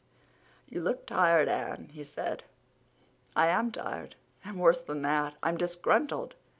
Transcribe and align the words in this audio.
"You 0.67 0.81
look 0.81 1.05
tired, 1.05 1.47
Anne," 1.47 1.89
he 1.93 2.03
said. 2.03 2.43
"I 3.35 3.45
am 3.49 3.71
tired, 3.71 4.15
and, 4.43 4.59
worse 4.59 4.81
than 4.81 5.03
that, 5.03 5.35
I'm 5.43 5.57
disgruntled. 5.57 6.35